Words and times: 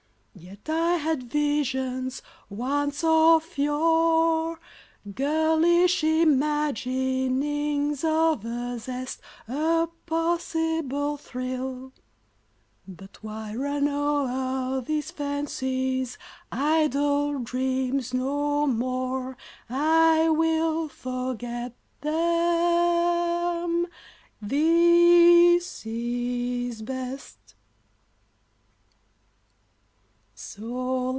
Yet 0.33 0.67
I 0.69 0.93
had 0.95 1.23
visions 1.29 2.21
once 2.49 3.03
of 3.03 3.57
yore, 3.59 4.59
Girlish 5.13 6.03
imaginings 6.05 8.03
of 8.05 8.43
a 8.45 8.79
zest, 8.79 9.19
A 9.47 9.87
possible 10.07 11.17
thrill, 11.17 11.91
but 12.87 13.21
why 13.21 13.53
run 13.55 13.87
o'er 13.89 14.81
These 14.81 15.11
fancies? 15.11 16.17
idle 16.51 17.39
dreams, 17.39 18.11
no 18.13 18.65
more; 18.67 19.37
I 19.69 20.29
will 20.29 20.87
forget 20.89 21.75
them, 22.01 23.85
this 24.41 25.85
is 25.85 26.81
best. 26.81 27.37